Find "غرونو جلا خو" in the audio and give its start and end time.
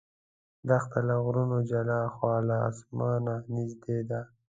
1.23-2.27